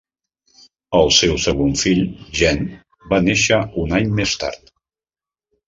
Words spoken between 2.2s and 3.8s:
Gen, va néixer